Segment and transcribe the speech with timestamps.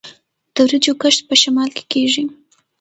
[0.53, 2.23] د وریجو کښت په شمال کې کیږي.